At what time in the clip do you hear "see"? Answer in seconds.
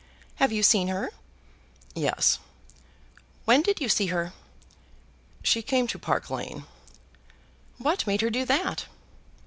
3.87-4.07